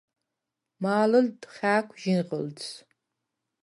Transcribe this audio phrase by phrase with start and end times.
[0.81, 2.63] მა̄ლჷლდდ ხა̄̈ქუ̂ ჟინღჷლდს: